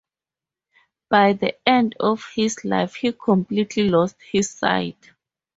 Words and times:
By 1.11 1.33
the 1.33 1.55
end 1.69 1.95
of 1.99 2.25
his 2.33 2.65
life 2.65 2.95
he 2.95 3.11
completely 3.11 3.87
lost 3.87 4.15
his 4.31 4.49
sight. 4.49 5.11